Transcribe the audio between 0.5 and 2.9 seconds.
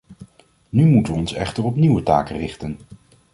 Nu moeten we ons echter op nieuwe taken richten.